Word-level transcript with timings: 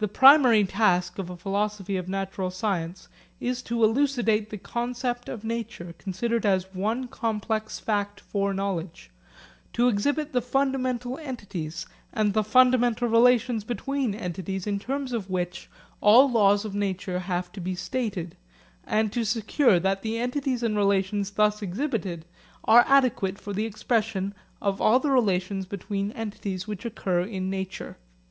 The 0.00 0.06
primary 0.06 0.64
task 0.64 1.18
of 1.18 1.30
a 1.30 1.36
philosophy 1.38 1.96
of 1.96 2.10
natural 2.10 2.50
science 2.50 3.08
is 3.40 3.62
to 3.62 3.82
elucidate 3.84 4.50
the 4.50 4.58
concept 4.58 5.30
of 5.30 5.44
nature, 5.44 5.94
considered 5.96 6.44
as 6.44 6.74
one 6.74 7.08
complex 7.08 7.80
fact 7.80 8.20
for 8.20 8.52
knowledge, 8.52 9.10
to 9.72 9.88
exhibit 9.88 10.32
the 10.34 10.42
fundamental 10.42 11.16
entities 11.16 11.86
and 12.12 12.34
the 12.34 12.44
fundamental 12.44 13.08
relations 13.08 13.64
between 13.64 14.14
entities 14.14 14.66
in 14.66 14.78
terms 14.78 15.14
of 15.14 15.30
which 15.30 15.70
all 16.02 16.30
laws 16.30 16.66
of 16.66 16.74
nature 16.74 17.20
have 17.20 17.50
to 17.52 17.60
be 17.62 17.74
stated, 17.74 18.36
and 18.84 19.10
to 19.14 19.24
secure 19.24 19.80
that 19.80 20.02
the 20.02 20.18
entities 20.18 20.62
and 20.62 20.76
relations 20.76 21.30
thus 21.30 21.62
exhibited 21.62 22.26
are 22.64 22.84
adequate 22.86 23.38
for 23.38 23.54
the 23.54 23.64
expression 23.64 24.34
of 24.60 24.82
all 24.82 25.00
the 25.00 25.10
relations 25.10 25.64
between 25.64 26.12
entities 26.12 26.68
which 26.68 26.84
occur 26.84 27.22
in 27.22 27.48
nature. 27.48 27.96